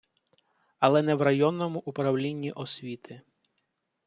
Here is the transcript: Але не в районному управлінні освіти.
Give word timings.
Але 0.79 1.01
не 1.03 1.15
в 1.15 1.21
районному 1.21 1.79
управлінні 1.85 2.51
освіти. 2.51 3.21